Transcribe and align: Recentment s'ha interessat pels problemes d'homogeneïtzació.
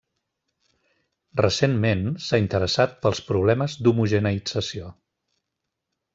Recentment 1.41 2.01
s'ha 2.29 2.39
interessat 2.45 2.97
pels 3.05 3.23
problemes 3.29 3.77
d'homogeneïtzació. 3.83 4.91